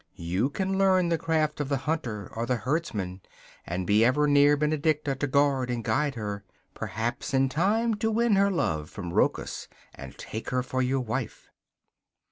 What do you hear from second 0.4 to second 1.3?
can learn the